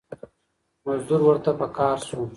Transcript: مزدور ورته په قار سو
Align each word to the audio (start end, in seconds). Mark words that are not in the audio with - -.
مزدور 0.85 1.21
ورته 1.25 1.51
په 1.59 1.65
قار 1.77 1.97
سو 2.07 2.19